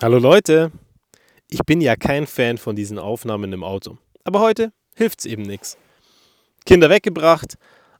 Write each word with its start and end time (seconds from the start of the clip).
Hallo 0.00 0.18
Leute, 0.18 0.70
ich 1.50 1.58
bin 1.66 1.80
ja 1.80 1.96
kein 1.96 2.28
Fan 2.28 2.56
von 2.56 2.76
diesen 2.76 3.00
Aufnahmen 3.00 3.52
im 3.52 3.64
Auto. 3.64 3.98
Aber 4.22 4.38
heute 4.38 4.72
hilft's 4.94 5.24
eben 5.24 5.42
nichts. 5.42 5.76
Kinder 6.64 6.88
weggebracht, 6.88 7.56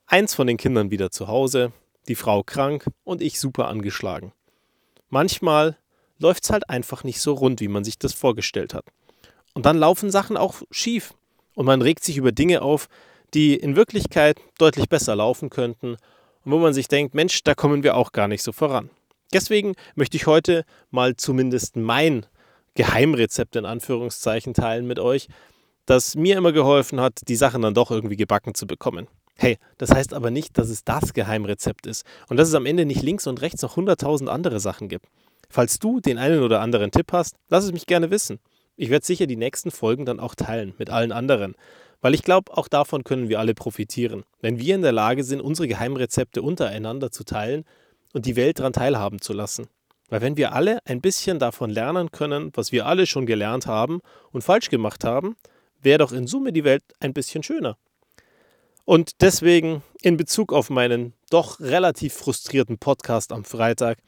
eins 0.06 0.32
von 0.32 0.46
den 0.46 0.58
Kindern 0.58 0.92
wieder 0.92 1.10
zu 1.10 1.26
Hause, 1.26 1.72
die 2.06 2.14
Frau 2.14 2.44
krank 2.44 2.86
und 3.02 3.20
ich 3.20 3.40
super 3.40 3.66
angeschlagen. 3.66 4.32
Manchmal 5.08 5.76
läuft's 6.20 6.50
halt 6.50 6.70
einfach 6.70 7.02
nicht 7.02 7.20
so 7.20 7.32
rund, 7.32 7.60
wie 7.60 7.66
man 7.66 7.82
sich 7.82 7.98
das 7.98 8.14
vorgestellt 8.14 8.74
hat. 8.74 8.84
Und 9.54 9.66
dann 9.66 9.76
laufen 9.76 10.12
Sachen 10.12 10.36
auch 10.36 10.62
schief 10.70 11.14
und 11.56 11.66
man 11.66 11.82
regt 11.82 12.04
sich 12.04 12.16
über 12.16 12.30
Dinge 12.30 12.62
auf, 12.62 12.88
die 13.34 13.56
in 13.56 13.74
Wirklichkeit 13.74 14.40
deutlich 14.58 14.88
besser 14.88 15.16
laufen 15.16 15.50
könnten 15.50 15.96
und 16.44 16.52
wo 16.52 16.58
man 16.58 16.74
sich 16.74 16.86
denkt, 16.86 17.16
Mensch, 17.16 17.42
da 17.42 17.56
kommen 17.56 17.82
wir 17.82 17.96
auch 17.96 18.12
gar 18.12 18.28
nicht 18.28 18.44
so 18.44 18.52
voran. 18.52 18.88
Deswegen 19.32 19.74
möchte 19.94 20.16
ich 20.16 20.26
heute 20.26 20.64
mal 20.90 21.16
zumindest 21.16 21.76
mein 21.76 22.26
Geheimrezept 22.74 23.56
in 23.56 23.66
Anführungszeichen 23.66 24.54
teilen 24.54 24.86
mit 24.86 24.98
euch, 24.98 25.28
das 25.84 26.14
mir 26.14 26.36
immer 26.36 26.52
geholfen 26.52 27.00
hat, 27.00 27.20
die 27.28 27.36
Sachen 27.36 27.62
dann 27.62 27.74
doch 27.74 27.90
irgendwie 27.90 28.16
gebacken 28.16 28.54
zu 28.54 28.66
bekommen. 28.66 29.08
Hey, 29.36 29.58
das 29.78 29.90
heißt 29.90 30.14
aber 30.14 30.30
nicht, 30.30 30.58
dass 30.58 30.68
es 30.68 30.84
das 30.84 31.12
Geheimrezept 31.12 31.86
ist 31.86 32.04
und 32.28 32.36
dass 32.36 32.48
es 32.48 32.54
am 32.54 32.66
Ende 32.66 32.84
nicht 32.84 33.02
links 33.02 33.26
und 33.26 33.40
rechts 33.40 33.62
noch 33.62 33.76
hunderttausend 33.76 34.28
andere 34.30 34.60
Sachen 34.60 34.88
gibt. 34.88 35.06
Falls 35.48 35.78
du 35.78 36.00
den 36.00 36.18
einen 36.18 36.42
oder 36.42 36.60
anderen 36.60 36.90
Tipp 36.90 37.12
hast, 37.12 37.36
lass 37.48 37.64
es 37.64 37.72
mich 37.72 37.86
gerne 37.86 38.10
wissen. 38.10 38.40
Ich 38.76 38.90
werde 38.90 39.04
sicher 39.04 39.26
die 39.26 39.36
nächsten 39.36 39.70
Folgen 39.70 40.04
dann 40.04 40.20
auch 40.20 40.34
teilen 40.34 40.74
mit 40.78 40.90
allen 40.90 41.12
anderen, 41.12 41.54
weil 42.00 42.14
ich 42.14 42.22
glaube, 42.22 42.56
auch 42.56 42.68
davon 42.68 43.02
können 43.02 43.28
wir 43.28 43.40
alle 43.40 43.54
profitieren, 43.54 44.24
wenn 44.40 44.58
wir 44.58 44.74
in 44.74 44.82
der 44.82 44.92
Lage 44.92 45.24
sind, 45.24 45.40
unsere 45.40 45.68
Geheimrezepte 45.68 46.42
untereinander 46.42 47.10
zu 47.10 47.24
teilen 47.24 47.64
und 48.12 48.26
die 48.26 48.36
Welt 48.36 48.58
daran 48.58 48.72
teilhaben 48.72 49.20
zu 49.20 49.32
lassen. 49.32 49.68
Weil 50.08 50.20
wenn 50.20 50.36
wir 50.36 50.52
alle 50.52 50.78
ein 50.86 51.00
bisschen 51.00 51.38
davon 51.38 51.70
lernen 51.70 52.10
können, 52.10 52.50
was 52.54 52.72
wir 52.72 52.86
alle 52.86 53.06
schon 53.06 53.26
gelernt 53.26 53.66
haben 53.66 54.00
und 54.32 54.42
falsch 54.42 54.70
gemacht 54.70 55.04
haben, 55.04 55.36
wäre 55.80 55.98
doch 55.98 56.12
in 56.12 56.26
Summe 56.26 56.52
die 56.52 56.64
Welt 56.64 56.82
ein 57.00 57.12
bisschen 57.12 57.42
schöner. 57.42 57.76
Und 58.84 59.20
deswegen 59.20 59.82
in 60.00 60.16
Bezug 60.16 60.52
auf 60.52 60.70
meinen 60.70 61.12
doch 61.28 61.60
relativ 61.60 62.14
frustrierten 62.14 62.78
Podcast 62.78 63.32
am 63.32 63.44
Freitag 63.44 63.98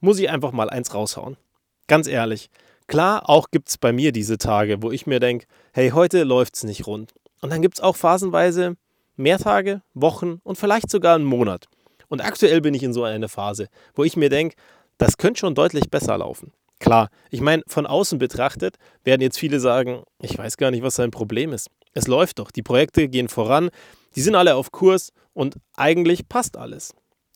muss 0.00 0.18
ich 0.18 0.28
einfach 0.28 0.52
mal 0.52 0.68
eins 0.68 0.92
raushauen. 0.92 1.38
Ganz 1.86 2.06
ehrlich, 2.06 2.50
klar, 2.88 3.28
auch 3.30 3.50
gibt 3.50 3.70
es 3.70 3.78
bei 3.78 3.92
mir 3.92 4.12
diese 4.12 4.36
Tage, 4.36 4.82
wo 4.82 4.90
ich 4.90 5.06
mir 5.06 5.18
denke, 5.18 5.46
hey, 5.72 5.90
heute 5.90 6.24
läuft 6.24 6.56
es 6.56 6.64
nicht 6.64 6.86
rund. 6.86 7.14
Und 7.40 7.50
dann 7.50 7.62
gibt 7.62 7.76
es 7.76 7.80
auch 7.80 7.96
phasenweise 7.96 8.76
mehr 9.16 9.38
Tage, 9.38 9.80
Wochen 9.94 10.40
und 10.42 10.58
vielleicht 10.58 10.90
sogar 10.90 11.14
einen 11.14 11.24
Monat, 11.24 11.68
und 12.12 12.20
aktuell 12.20 12.60
bin 12.60 12.74
ich 12.74 12.82
in 12.82 12.92
so 12.92 13.04
einer 13.04 13.30
Phase, 13.30 13.68
wo 13.94 14.04
ich 14.04 14.18
mir 14.18 14.28
denke, 14.28 14.54
das 14.98 15.16
könnte 15.16 15.40
schon 15.40 15.54
deutlich 15.54 15.88
besser 15.88 16.18
laufen. 16.18 16.52
Klar, 16.78 17.08
ich 17.30 17.40
meine, 17.40 17.62
von 17.66 17.86
außen 17.86 18.18
betrachtet 18.18 18.76
werden 19.02 19.22
jetzt 19.22 19.38
viele 19.38 19.60
sagen, 19.60 20.02
ich 20.20 20.36
weiß 20.36 20.58
gar 20.58 20.70
nicht, 20.70 20.82
was 20.82 20.94
sein 20.94 21.10
Problem 21.10 21.54
ist. 21.54 21.70
Es 21.94 22.08
läuft 22.08 22.38
doch, 22.38 22.50
die 22.50 22.60
Projekte 22.60 23.08
gehen 23.08 23.28
voran, 23.28 23.70
die 24.14 24.20
sind 24.20 24.34
alle 24.34 24.56
auf 24.56 24.72
Kurs 24.72 25.14
und 25.32 25.56
eigentlich 25.74 26.28
passt 26.28 26.58
alles. 26.58 26.92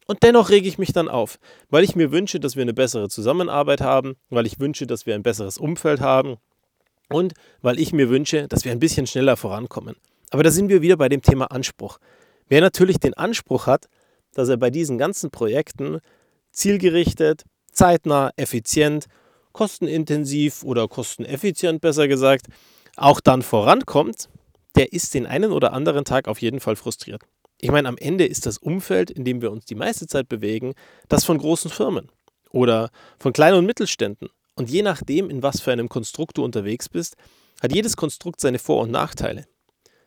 Und 0.06 0.22
dennoch 0.22 0.50
rege 0.50 0.68
ich 0.68 0.76
mich 0.76 0.92
dann 0.92 1.08
auf, 1.08 1.38
weil 1.70 1.82
ich 1.82 1.96
mir 1.96 2.12
wünsche, 2.12 2.38
dass 2.38 2.54
wir 2.54 2.62
eine 2.62 2.74
bessere 2.74 3.08
Zusammenarbeit 3.08 3.80
haben, 3.80 4.16
weil 4.28 4.44
ich 4.44 4.60
wünsche, 4.60 4.86
dass 4.86 5.06
wir 5.06 5.14
ein 5.14 5.22
besseres 5.22 5.56
Umfeld 5.56 6.02
haben 6.02 6.36
und 7.08 7.32
weil 7.62 7.80
ich 7.80 7.94
mir 7.94 8.10
wünsche, 8.10 8.46
dass 8.46 8.66
wir 8.66 8.72
ein 8.72 8.80
bisschen 8.80 9.06
schneller 9.06 9.38
vorankommen. 9.38 9.96
Aber 10.28 10.42
da 10.42 10.50
sind 10.50 10.68
wir 10.68 10.82
wieder 10.82 10.98
bei 10.98 11.08
dem 11.08 11.22
Thema 11.22 11.46
Anspruch. 11.46 11.96
Wer 12.48 12.60
natürlich 12.60 13.00
den 13.00 13.14
Anspruch 13.14 13.66
hat, 13.66 13.88
dass 14.36 14.50
er 14.50 14.58
bei 14.58 14.70
diesen 14.70 14.98
ganzen 14.98 15.30
Projekten 15.30 15.98
zielgerichtet, 16.52 17.44
zeitnah, 17.72 18.30
effizient, 18.36 19.06
kostenintensiv 19.52 20.62
oder 20.62 20.88
kosteneffizient 20.88 21.80
besser 21.80 22.06
gesagt, 22.06 22.46
auch 22.96 23.20
dann 23.20 23.40
vorankommt, 23.40 24.28
der 24.74 24.92
ist 24.92 25.14
den 25.14 25.26
einen 25.26 25.52
oder 25.52 25.72
anderen 25.72 26.04
Tag 26.04 26.28
auf 26.28 26.42
jeden 26.42 26.60
Fall 26.60 26.76
frustriert. 26.76 27.22
Ich 27.62 27.70
meine, 27.70 27.88
am 27.88 27.96
Ende 27.96 28.26
ist 28.26 28.44
das 28.44 28.58
Umfeld, 28.58 29.10
in 29.10 29.24
dem 29.24 29.40
wir 29.40 29.50
uns 29.50 29.64
die 29.64 29.74
meiste 29.74 30.06
Zeit 30.06 30.28
bewegen, 30.28 30.74
das 31.08 31.24
von 31.24 31.38
großen 31.38 31.70
Firmen 31.70 32.10
oder 32.50 32.90
von 33.18 33.32
kleinen 33.32 33.56
und 33.56 33.66
Mittelständen. 33.66 34.28
Und 34.54 34.70
je 34.70 34.82
nachdem, 34.82 35.30
in 35.30 35.42
was 35.42 35.62
für 35.62 35.72
einem 35.72 35.88
Konstrukt 35.88 36.36
du 36.36 36.44
unterwegs 36.44 36.90
bist, 36.90 37.16
hat 37.62 37.74
jedes 37.74 37.96
Konstrukt 37.96 38.42
seine 38.42 38.58
Vor- 38.58 38.82
und 38.82 38.90
Nachteile. 38.90 39.46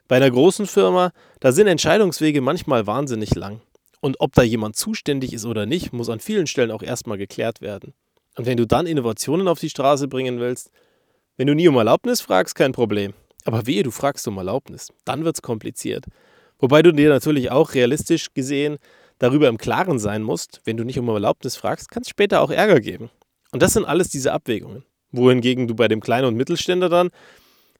Bei 0.08 0.18
einer 0.18 0.30
großen 0.30 0.68
Firma, 0.68 1.12
da 1.40 1.52
sind 1.52 1.66
Entscheidungswege 1.66 2.42
manchmal 2.42 2.86
wahnsinnig 2.86 3.34
lang. 3.34 3.62
Und 4.02 4.20
ob 4.20 4.34
da 4.34 4.44
jemand 4.44 4.76
zuständig 4.76 5.34
ist 5.34 5.46
oder 5.46 5.66
nicht, 5.66 5.94
muss 5.94 6.10
an 6.10 6.20
vielen 6.20 6.48
Stellen 6.48 6.72
auch 6.72 6.84
erstmal 6.84 7.18
geklärt 7.18 7.62
werden. 7.62 7.94
Und 8.38 8.46
wenn 8.46 8.58
du 8.58 8.66
dann 8.66 8.88
Innovationen 8.88 9.48
auf 9.48 9.60
die 9.60 9.70
Straße 9.70 10.08
bringen 10.08 10.40
willst, 10.40 10.72
wenn 11.38 11.48
du 11.48 11.56
nie 11.56 11.68
um 11.68 11.76
Erlaubnis 11.76 12.22
fragst, 12.22 12.56
kein 12.56 12.72
Problem. 12.72 13.14
Aber 13.46 13.66
wehe, 13.66 13.84
du 13.84 13.92
fragst 13.92 14.28
um 14.28 14.38
Erlaubnis, 14.38 14.90
dann 15.06 15.26
wird 15.26 15.36
es 15.38 15.42
kompliziert. 15.42 16.06
Wobei 16.60 16.82
du 16.82 16.92
dir 16.92 17.10
natürlich 17.10 17.52
auch 17.52 17.74
realistisch 17.74 18.34
gesehen 18.34 18.78
darüber 19.18 19.48
im 19.48 19.58
Klaren 19.58 20.00
sein 20.00 20.24
musst, 20.24 20.62
wenn 20.66 20.78
du 20.78 20.84
nicht 20.84 21.00
um 21.00 21.08
Erlaubnis 21.10 21.56
fragst, 21.56 21.90
kann 21.90 22.04
es 22.04 22.10
später 22.10 22.42
auch 22.42 22.52
Ärger 22.52 22.80
geben. 22.80 23.10
Und 23.52 23.62
das 23.62 23.74
sind 23.74 23.86
alles 23.86 24.10
diese 24.10 24.34
Abwägungen. 24.34 24.84
Wohingegen 25.12 25.68
du 25.68 25.76
bei 25.76 25.88
dem 25.88 26.02
Kleinen 26.02 26.28
und 26.28 26.36
Mittelständler 26.36 26.90
dann 26.90 27.10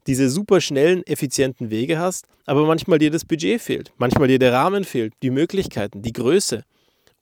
diese 0.08 0.30
super 0.30 0.62
schnellen, 0.62 1.04
effizienten 1.06 1.70
Wege 1.70 2.00
hast, 2.00 2.26
aber 2.46 2.66
manchmal 2.66 3.00
dir 3.00 3.12
das 3.12 3.26
Budget 3.26 3.62
fehlt, 3.62 3.92
manchmal 3.98 4.28
dir 4.28 4.40
der 4.40 4.54
Rahmen 4.54 4.84
fehlt, 4.84 5.14
die 5.22 5.30
Möglichkeiten, 5.30 6.02
die 6.02 6.14
Größe 6.14 6.64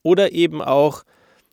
oder 0.04 0.32
eben 0.32 0.62
auch 0.62 1.04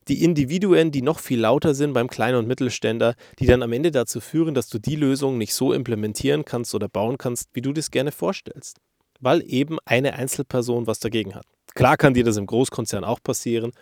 die 0.09 0.23
Individuen, 0.23 0.91
die 0.91 1.03
noch 1.03 1.19
viel 1.19 1.41
lauter 1.41 1.75
sind 1.75 1.93
beim 1.93 2.09
Kleinen 2.09 2.39
und 2.39 2.47
Mittelständler, 2.47 3.15
die 3.39 3.47
dann 3.47 3.63
am 3.63 3.73
Ende 3.73 3.91
dazu 3.91 4.21
führen, 4.21 4.55
dass 4.55 4.69
du 4.69 4.79
die 4.79 4.97
Lösung 4.97 5.39
nicht 5.39 5.55
so 5.55 5.73
implementieren 5.73 6.45
kannst 6.45 6.75
oder 6.75 6.89
bauen 6.89 7.19
kannst, 7.19 7.49
wie 7.55 7.63
du 7.63 7.73
das 7.73 7.91
gerne 7.91 8.13
vorstellst, 8.13 8.77
weil 9.21 9.43
eben 9.47 9.79
eine 9.87 10.15
Einzelperson 10.15 10.87
was 10.87 11.01
dagegen 11.01 11.35
hat. 11.35 11.47
Klar 11.75 11.97
kann 11.97 12.15
dir 12.15 12.25
das 12.25 12.37
im 12.37 12.47
Großkonzern 12.47 13.03
auch 13.03 13.21
passieren, 13.23 13.73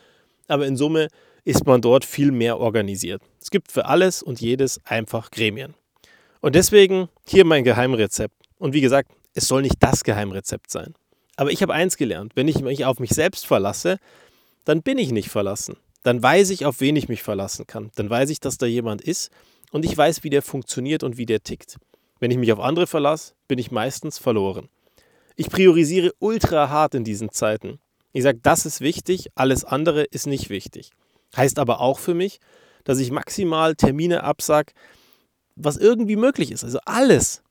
aber 0.48 0.66
in 0.66 0.76
Summe 0.76 1.08
ist 1.44 1.66
man 1.66 1.80
dort 1.80 2.04
viel 2.04 2.30
mehr 2.30 2.58
organisiert. 2.58 3.20
Es 3.40 3.50
gibt 3.50 3.72
für 3.72 3.86
alles 3.86 4.22
und 4.22 4.40
jedes 4.40 4.80
einfach 4.84 5.30
Gremien. 5.30 5.74
Und 6.42 6.56
deswegen 6.56 7.08
hier 7.24 7.44
mein 7.44 7.62
Geheimrezept. 7.62 8.34
Und 8.58 8.74
wie 8.74 8.80
gesagt, 8.80 9.12
es 9.32 9.46
soll 9.46 9.62
nicht 9.62 9.76
das 9.78 10.04
Geheimrezept 10.04 10.70
sein. 10.70 10.92
Aber 11.36 11.52
ich 11.52 11.62
habe 11.62 11.72
eins 11.72 11.96
gelernt, 11.96 12.32
wenn 12.34 12.48
ich 12.48 12.60
mich 12.60 12.84
auf 12.84 12.98
mich 12.98 13.10
selbst 13.10 13.46
verlasse, 13.46 13.98
dann 14.64 14.82
bin 14.82 14.98
ich 14.98 15.12
nicht 15.12 15.30
verlassen. 15.30 15.76
Dann 16.02 16.20
weiß 16.20 16.50
ich, 16.50 16.66
auf 16.66 16.80
wen 16.80 16.96
ich 16.96 17.08
mich 17.08 17.22
verlassen 17.22 17.66
kann. 17.66 17.90
Dann 17.94 18.10
weiß 18.10 18.28
ich, 18.30 18.40
dass 18.40 18.58
da 18.58 18.66
jemand 18.66 19.02
ist 19.02 19.30
und 19.70 19.84
ich 19.84 19.96
weiß, 19.96 20.24
wie 20.24 20.30
der 20.30 20.42
funktioniert 20.42 21.04
und 21.04 21.16
wie 21.16 21.26
der 21.26 21.44
tickt. 21.44 21.78
Wenn 22.18 22.32
ich 22.32 22.38
mich 22.38 22.52
auf 22.52 22.60
andere 22.60 22.88
verlasse, 22.88 23.34
bin 23.46 23.58
ich 23.58 23.70
meistens 23.70 24.18
verloren. 24.18 24.68
Ich 25.36 25.48
priorisiere 25.48 26.12
ultra 26.18 26.68
hart 26.68 26.94
in 26.94 27.04
diesen 27.04 27.30
Zeiten. 27.30 27.78
Ich 28.12 28.24
sage, 28.24 28.40
das 28.42 28.66
ist 28.66 28.80
wichtig, 28.80 29.28
alles 29.36 29.64
andere 29.64 30.02
ist 30.02 30.26
nicht 30.26 30.50
wichtig. 30.50 30.90
Heißt 31.36 31.60
aber 31.60 31.80
auch 31.80 32.00
für 32.00 32.14
mich, 32.14 32.40
dass 32.82 32.98
ich 32.98 33.12
maximal 33.12 33.76
Termine 33.76 34.24
absage, 34.24 34.72
was 35.56 35.76
irgendwie 35.76 36.16
möglich 36.16 36.50
ist. 36.50 36.64
Also 36.64 36.78
alles. 36.84 37.42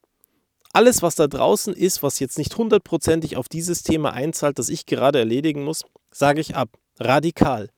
Alles, 0.74 1.02
was 1.02 1.16
da 1.16 1.28
draußen 1.28 1.74
ist, 1.74 2.02
was 2.02 2.20
jetzt 2.20 2.38
nicht 2.38 2.58
hundertprozentig 2.58 3.36
auf 3.36 3.50
dieses 3.50 3.84
Thema 3.84 4.14
einzahlt, 4.14 4.58
das 4.58 4.70
ich 4.70 4.86
gerade 4.86 5.20
erledigen 5.20 5.64
muss, 5.64 5.84
sage 6.12 6.40
ich 6.40 6.56
ab. 6.56 6.70
Radikal. 7.00 7.70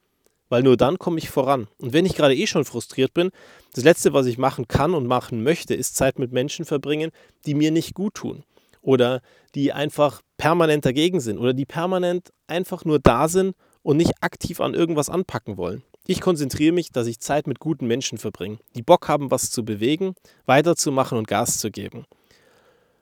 Weil 0.50 0.62
nur 0.62 0.78
dann 0.78 1.00
komme 1.00 1.18
ich 1.18 1.32
voran. 1.32 1.68
Und 1.80 1.94
wenn 1.94 2.06
ich 2.06 2.14
gerade 2.16 2.36
eh 2.36 2.46
schon 2.46 2.66
frustriert 2.66 3.14
bin, 3.14 3.32
das 3.74 3.84
Letzte, 3.84 4.14
was 4.14 4.28
ich 4.28 4.38
machen 4.38 4.68
kann 4.68 4.94
und 4.94 5.08
machen 5.08 5.42
möchte, 5.42 5.74
ist 5.74 5.96
Zeit 5.96 6.20
mit 6.20 6.32
Menschen 6.32 6.66
verbringen, 6.66 7.10
die 7.48 7.56
mir 7.56 7.72
nicht 7.72 7.96
gut 7.96 8.14
tun. 8.14 8.44
Oder 8.82 9.22
die 9.56 9.74
einfach 9.74 10.22
permanent 10.38 10.86
dagegen 10.86 11.20
sind. 11.20 11.40
Oder 11.40 11.54
die 11.54 11.66
permanent 11.66 12.32
einfach 12.46 12.86
nur 12.86 13.00
da 13.00 13.28
sind 13.28 13.56
und 13.82 13.98
nicht 13.98 14.22
aktiv 14.22 14.60
an 14.62 14.76
irgendwas 14.76 15.10
anpacken 15.10 15.58
wollen. 15.58 15.84
Ich 16.06 16.20
konzentriere 16.20 16.74
mich, 16.74 16.92
dass 16.92 17.08
ich 17.08 17.22
Zeit 17.22 17.48
mit 17.48 17.60
guten 17.60 17.88
Menschen 17.88 18.18
verbringe, 18.18 18.58
die 18.76 18.82
Bock 18.82 19.08
haben, 19.08 19.32
was 19.32 19.52
zu 19.52 19.64
bewegen, 19.64 20.16
weiterzumachen 20.46 21.18
und 21.18 21.30
Gas 21.30 21.60
zu 21.60 21.72
geben. 21.72 22.06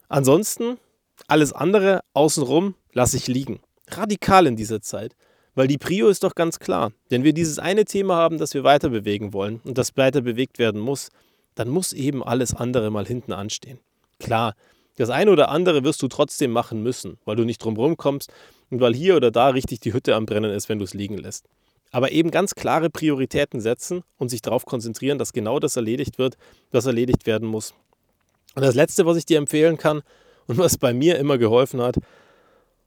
Ansonsten, 0.08 0.78
alles 1.28 1.52
andere 1.52 2.02
außenrum 2.14 2.76
lasse 2.94 3.18
ich 3.18 3.28
liegen. 3.28 3.60
Radikal 3.88 4.46
in 4.46 4.56
dieser 4.56 4.82
Zeit. 4.82 5.16
Weil 5.56 5.68
die 5.68 5.80
Prio 5.80 6.10
ist 6.10 6.24
doch 6.24 6.36
ganz 6.36 6.60
klar. 6.60 6.92
Wenn 7.10 7.24
wir 7.24 7.34
dieses 7.34 7.58
eine 7.58 7.86
Thema 7.86 8.18
haben, 8.18 8.38
das 8.38 8.54
wir 8.54 8.64
weiter 8.64 8.90
bewegen 8.90 9.34
wollen 9.34 9.62
und 9.64 9.80
das 9.80 9.98
weiter 9.98 10.22
bewegt 10.22 10.60
werden 10.60 10.80
muss, 10.80 11.10
dann 11.56 11.70
muss 11.70 11.94
eben 11.94 12.24
alles 12.24 12.54
andere 12.54 12.92
mal 12.92 13.08
hinten 13.08 13.34
anstehen. 13.34 13.80
Klar, 14.20 14.54
das 14.98 15.10
eine 15.10 15.32
oder 15.32 15.50
andere 15.50 15.84
wirst 15.84 16.04
du 16.04 16.08
trotzdem 16.08 16.52
machen 16.52 16.84
müssen, 16.84 17.18
weil 17.26 17.36
du 17.36 17.46
nicht 17.46 17.64
drumherum 17.64 17.98
kommst 17.98 18.32
und 18.70 18.80
weil 18.80 18.94
hier 18.94 19.16
oder 19.16 19.32
da 19.32 19.50
richtig 19.50 19.80
die 19.80 19.92
Hütte 19.92 20.16
am 20.16 20.28
Brennen 20.28 20.52
ist, 20.52 20.70
wenn 20.70 20.78
du 20.78 20.86
es 20.86 20.94
liegen 20.94 21.18
lässt 21.18 21.48
aber 21.92 22.12
eben 22.12 22.32
ganz 22.32 22.56
klare 22.56 22.90
Prioritäten 22.90 23.60
setzen 23.60 24.04
und 24.18 24.30
sich 24.30 24.42
darauf 24.42 24.66
konzentrieren, 24.66 25.18
dass 25.18 25.34
genau 25.34 25.60
das 25.60 25.76
erledigt 25.76 26.18
wird, 26.18 26.38
was 26.72 26.86
erledigt 26.86 27.26
werden 27.26 27.48
muss. 27.48 27.74
Und 28.56 28.64
das 28.64 28.76
Letzte, 28.76 29.06
was 29.06 29.18
ich 29.18 29.26
dir 29.26 29.38
empfehlen 29.38 29.78
kann 29.78 30.02
und 30.48 30.58
was 30.58 30.78
bei 30.78 30.94
mir 30.94 31.18
immer 31.20 31.38
geholfen 31.38 31.82
hat, 31.82 31.98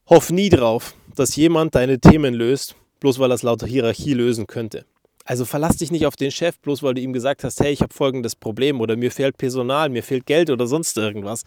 hoff 0.09 0.31
nie 0.31 0.49
drauf, 0.49 0.93
dass 1.15 1.35
jemand 1.35 1.75
deine 1.75 1.99
Themen 1.99 2.33
löst, 2.33 2.75
bloß 2.99 3.19
weil 3.19 3.31
er 3.31 3.35
es 3.35 3.43
lauter 3.43 3.67
Hierarchie 3.67 4.13
lösen 4.13 4.47
könnte. 4.47 4.85
Also 5.23 5.45
verlass 5.45 5.77
dich 5.77 5.91
nicht 5.91 6.05
auf 6.05 6.15
den 6.15 6.29
Chef, 6.29 6.59
bloß 6.59 6.83
weil 6.83 6.93
du 6.93 7.01
ihm 7.01 7.13
gesagt 7.13 7.43
hast, 7.43 7.59
hey, 7.59 7.71
ich 7.71 7.81
habe 7.81 7.93
folgendes 7.93 8.35
Problem 8.35 8.79
oder 8.79 8.95
mir 8.95 9.11
fehlt 9.11 9.37
Personal, 9.37 9.89
mir 9.89 10.03
fehlt 10.03 10.27
Geld 10.27 10.51
oder 10.51 10.67
sonst 10.67 10.95
irgendwas. 10.97 11.43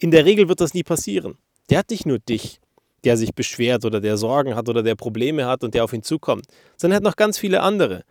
In 0.00 0.10
der 0.10 0.24
Regel 0.24 0.48
wird 0.48 0.60
das 0.60 0.74
nie 0.74 0.82
passieren. 0.82 1.38
Der 1.70 1.78
hat 1.78 1.90
nicht 1.90 2.06
nur 2.06 2.18
dich, 2.18 2.60
der 3.04 3.16
sich 3.16 3.34
beschwert 3.34 3.84
oder 3.84 4.00
der 4.00 4.16
Sorgen 4.16 4.54
hat 4.54 4.68
oder 4.68 4.82
der 4.82 4.94
Probleme 4.94 5.46
hat 5.46 5.64
und 5.64 5.74
der 5.74 5.84
auf 5.84 5.92
ihn 5.92 6.02
zukommt, 6.02 6.46
sondern 6.76 6.94
er 6.94 6.96
hat 6.96 7.04
noch 7.04 7.16
ganz 7.16 7.38
viele 7.38 7.62
andere. 7.62 8.04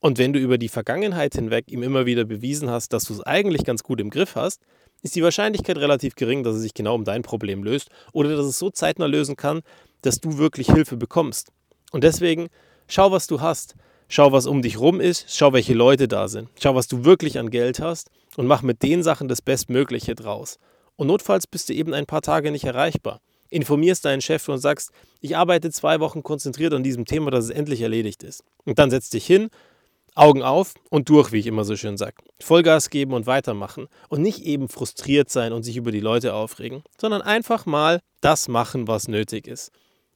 Und 0.00 0.18
wenn 0.18 0.32
du 0.32 0.38
über 0.38 0.58
die 0.58 0.68
Vergangenheit 0.68 1.34
hinweg 1.34 1.64
ihm 1.68 1.82
immer 1.82 2.06
wieder 2.06 2.24
bewiesen 2.24 2.70
hast, 2.70 2.92
dass 2.92 3.04
du 3.04 3.14
es 3.14 3.20
eigentlich 3.20 3.64
ganz 3.64 3.82
gut 3.82 4.00
im 4.00 4.10
Griff 4.10 4.36
hast, 4.36 4.60
ist 5.02 5.16
die 5.16 5.22
Wahrscheinlichkeit 5.22 5.78
relativ 5.78 6.14
gering, 6.14 6.42
dass 6.42 6.56
er 6.56 6.60
sich 6.60 6.74
genau 6.74 6.94
um 6.94 7.04
dein 7.04 7.22
Problem 7.22 7.62
löst 7.64 7.88
oder 8.12 8.36
dass 8.36 8.46
es 8.46 8.58
so 8.58 8.70
zeitnah 8.70 9.06
lösen 9.06 9.36
kann, 9.36 9.62
dass 10.02 10.20
du 10.20 10.38
wirklich 10.38 10.68
Hilfe 10.68 10.96
bekommst. 10.96 11.50
Und 11.92 12.04
deswegen 12.04 12.48
schau, 12.88 13.10
was 13.10 13.26
du 13.26 13.40
hast. 13.40 13.74
Schau, 14.08 14.30
was 14.30 14.46
um 14.46 14.62
dich 14.62 14.78
rum 14.78 15.00
ist, 15.00 15.26
schau, 15.36 15.52
welche 15.52 15.74
Leute 15.74 16.06
da 16.06 16.28
sind. 16.28 16.48
Schau, 16.60 16.76
was 16.76 16.86
du 16.86 17.04
wirklich 17.04 17.38
an 17.38 17.50
Geld 17.50 17.80
hast 17.80 18.10
und 18.36 18.46
mach 18.46 18.62
mit 18.62 18.82
den 18.82 19.02
Sachen 19.02 19.26
das 19.26 19.42
Bestmögliche 19.42 20.14
draus. 20.14 20.58
Und 20.94 21.08
notfalls 21.08 21.46
bist 21.48 21.68
du 21.68 21.74
eben 21.74 21.92
ein 21.92 22.06
paar 22.06 22.22
Tage 22.22 22.52
nicht 22.52 22.64
erreichbar. 22.64 23.20
Informierst 23.50 24.04
deinen 24.04 24.20
Chef 24.20 24.48
und 24.48 24.58
sagst, 24.58 24.90
ich 25.20 25.36
arbeite 25.36 25.70
zwei 25.70 26.00
Wochen 26.00 26.22
konzentriert 26.22 26.72
an 26.74 26.82
diesem 26.82 27.04
Thema, 27.04 27.30
dass 27.30 27.44
es 27.44 27.50
endlich 27.50 27.80
erledigt 27.80 28.22
ist. 28.22 28.44
Und 28.64 28.78
dann 28.78 28.90
setz 28.90 29.10
dich 29.10 29.26
hin, 29.26 29.48
Augen 30.14 30.42
auf 30.42 30.74
und 30.88 31.08
durch, 31.10 31.30
wie 31.32 31.38
ich 31.38 31.46
immer 31.46 31.64
so 31.64 31.76
schön 31.76 31.98
sage. 31.98 32.16
Vollgas 32.40 32.88
geben 32.90 33.12
und 33.12 33.26
weitermachen. 33.26 33.88
Und 34.08 34.22
nicht 34.22 34.42
eben 34.42 34.68
frustriert 34.68 35.28
sein 35.30 35.52
und 35.52 35.62
sich 35.62 35.76
über 35.76 35.92
die 35.92 36.00
Leute 36.00 36.32
aufregen, 36.34 36.82
sondern 36.98 37.22
einfach 37.22 37.66
mal 37.66 38.00
das 38.22 38.48
machen, 38.48 38.88
was 38.88 39.08
nötig 39.08 39.46
ist. 39.46 39.72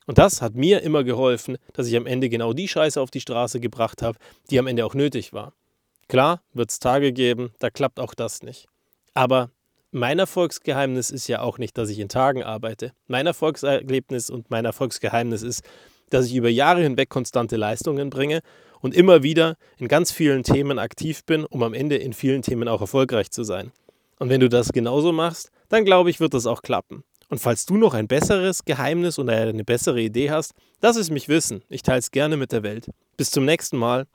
Und 0.06 0.18
das 0.18 0.42
hat 0.42 0.54
mir 0.54 0.82
immer 0.82 1.04
geholfen, 1.04 1.58
dass 1.74 1.86
ich 1.86 1.96
am 1.96 2.06
Ende 2.06 2.28
genau 2.28 2.52
die 2.52 2.66
Scheiße 2.66 3.00
auf 3.00 3.10
die 3.10 3.20
Straße 3.20 3.60
gebracht 3.60 4.02
habe, 4.02 4.18
die 4.50 4.58
am 4.58 4.66
Ende 4.66 4.84
auch 4.86 4.94
nötig 4.94 5.32
war. 5.32 5.52
Klar, 6.08 6.42
wird 6.52 6.70
es 6.70 6.80
Tage 6.80 7.12
geben, 7.12 7.52
da 7.60 7.70
klappt 7.70 8.00
auch 8.00 8.14
das 8.14 8.42
nicht. 8.42 8.66
Aber 9.14 9.50
mein 9.92 10.18
Erfolgsgeheimnis 10.18 11.10
ist 11.10 11.26
ja 11.28 11.40
auch 11.40 11.58
nicht, 11.58 11.76
dass 11.76 11.90
ich 11.90 11.98
in 11.98 12.08
Tagen 12.08 12.42
arbeite. 12.42 12.92
Mein 13.08 13.26
Erfolgserlebnis 13.26 14.30
und 14.30 14.50
mein 14.50 14.64
Erfolgsgeheimnis 14.64 15.42
ist, 15.42 15.62
dass 16.10 16.26
ich 16.26 16.34
über 16.34 16.48
Jahre 16.48 16.82
hinweg 16.82 17.08
konstante 17.08 17.56
Leistungen 17.56 18.10
bringe 18.10 18.40
und 18.80 18.94
immer 18.94 19.22
wieder 19.22 19.56
in 19.78 19.88
ganz 19.88 20.12
vielen 20.12 20.42
Themen 20.42 20.78
aktiv 20.78 21.24
bin, 21.24 21.44
um 21.44 21.62
am 21.62 21.74
Ende 21.74 21.96
in 21.96 22.12
vielen 22.12 22.42
Themen 22.42 22.68
auch 22.68 22.80
erfolgreich 22.80 23.30
zu 23.30 23.44
sein. 23.44 23.72
Und 24.18 24.28
wenn 24.28 24.40
du 24.40 24.48
das 24.48 24.72
genauso 24.72 25.12
machst, 25.12 25.50
dann 25.68 25.84
glaube 25.84 26.10
ich, 26.10 26.20
wird 26.20 26.34
das 26.34 26.46
auch 26.46 26.62
klappen. 26.62 27.04
Und 27.28 27.38
falls 27.38 27.64
du 27.64 27.76
noch 27.76 27.94
ein 27.94 28.08
besseres 28.08 28.64
Geheimnis 28.64 29.18
oder 29.18 29.34
eine 29.34 29.64
bessere 29.64 30.00
Idee 30.00 30.30
hast, 30.30 30.52
lass 30.82 30.96
es 30.96 31.10
mich 31.10 31.28
wissen. 31.28 31.62
Ich 31.68 31.82
teile 31.82 32.00
es 32.00 32.10
gerne 32.10 32.36
mit 32.36 32.50
der 32.50 32.64
Welt. 32.64 32.90
Bis 33.16 33.30
zum 33.30 33.44
nächsten 33.44 33.76
Mal. 33.76 34.06